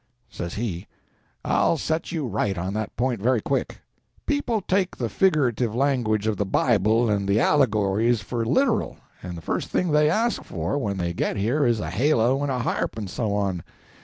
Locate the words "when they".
10.79-11.13